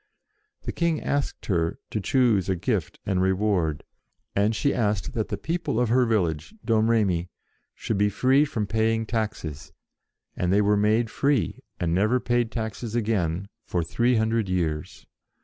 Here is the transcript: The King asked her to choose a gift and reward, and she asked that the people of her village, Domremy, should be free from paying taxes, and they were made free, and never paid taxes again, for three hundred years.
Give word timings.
The 0.63 0.71
King 0.71 0.99
asked 0.99 1.45
her 1.45 1.77
to 1.91 2.01
choose 2.01 2.49
a 2.49 2.55
gift 2.55 2.97
and 3.05 3.21
reward, 3.21 3.83
and 4.35 4.55
she 4.55 4.73
asked 4.73 5.13
that 5.13 5.27
the 5.27 5.37
people 5.37 5.79
of 5.79 5.89
her 5.89 6.07
village, 6.07 6.55
Domremy, 6.65 7.29
should 7.75 7.99
be 7.99 8.09
free 8.09 8.43
from 8.43 8.65
paying 8.65 9.05
taxes, 9.05 9.71
and 10.35 10.51
they 10.51 10.59
were 10.61 10.75
made 10.75 11.11
free, 11.11 11.59
and 11.79 11.93
never 11.93 12.19
paid 12.19 12.51
taxes 12.51 12.95
again, 12.95 13.47
for 13.63 13.83
three 13.83 14.15
hundred 14.15 14.49
years. 14.49 15.05